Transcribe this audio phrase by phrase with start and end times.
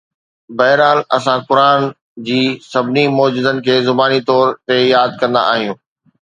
[0.57, 1.81] بهرحال، اسان قرآن
[2.29, 2.39] جي
[2.71, 5.81] سڀني معجزن کي زباني طور تي ياد ڪندا آهيون